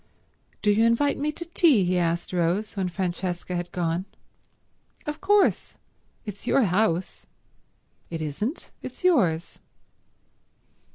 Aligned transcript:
"Do 0.63 0.71
you 0.71 0.83
invite 0.83 1.19
me 1.19 1.31
to 1.33 1.45
tea?" 1.45 1.85
he 1.85 1.95
asked 1.99 2.33
Rose, 2.33 2.75
when 2.75 2.89
Francesca 2.89 3.55
had 3.55 3.71
gone. 3.71 4.05
"Of 5.05 5.21
course. 5.21 5.75
It's 6.25 6.47
your 6.47 6.63
house." 6.63 7.27
"It 8.09 8.19
isn't. 8.19 8.71
It's 8.81 9.03
yours." 9.03 9.59